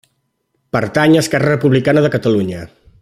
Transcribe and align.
Pertany 0.75 1.13
a 1.15 1.21
Esquerra 1.25 1.53
Republicana 1.55 2.03
de 2.07 2.11
Catalunya. 2.17 2.61